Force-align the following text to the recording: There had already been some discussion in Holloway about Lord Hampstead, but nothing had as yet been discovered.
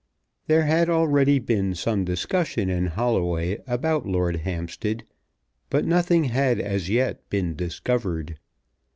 There 0.47 0.63
had 0.63 0.89
already 0.89 1.37
been 1.37 1.75
some 1.75 2.03
discussion 2.05 2.71
in 2.71 2.87
Holloway 2.87 3.59
about 3.67 4.03
Lord 4.03 4.37
Hampstead, 4.37 5.03
but 5.69 5.85
nothing 5.85 6.23
had 6.23 6.59
as 6.59 6.89
yet 6.89 7.29
been 7.29 7.55
discovered. 7.55 8.39